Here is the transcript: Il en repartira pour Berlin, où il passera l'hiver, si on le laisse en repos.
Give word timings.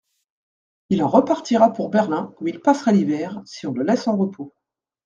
Il 0.89 1.03
en 1.03 1.07
repartira 1.07 1.71
pour 1.71 1.89
Berlin, 1.91 2.33
où 2.39 2.47
il 2.47 2.59
passera 2.59 2.91
l'hiver, 2.91 3.39
si 3.45 3.67
on 3.67 3.73
le 3.73 3.83
laisse 3.83 4.07
en 4.07 4.17
repos. 4.17 4.51